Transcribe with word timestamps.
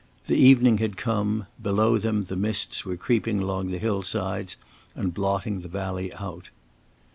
The 0.25 0.35
evening 0.35 0.79
had 0.79 0.97
come, 0.97 1.45
below 1.61 1.99
them 1.99 2.23
the 2.23 2.35
mists 2.35 2.83
were 2.83 2.97
creeping 2.97 3.39
along 3.39 3.69
the 3.69 3.77
hillsides 3.77 4.57
and 4.95 5.13
blotting 5.13 5.59
the 5.59 5.67
valley 5.67 6.11
out. 6.15 6.49